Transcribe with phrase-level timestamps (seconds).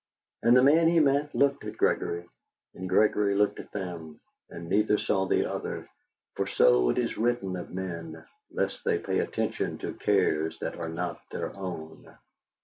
[0.41, 2.27] And the men he met looked at Gregory,
[2.73, 5.87] and Gregory looked at them, and neither saw the other,
[6.33, 10.89] for so it is written of men, lest they pay attention to cares that are
[10.89, 12.17] not their own.